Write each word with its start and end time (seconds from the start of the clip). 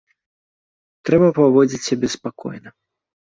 Трэба 1.09 1.27
паводзіць 1.39 1.81
сябе 1.89 2.07
спакойна. 2.17 2.69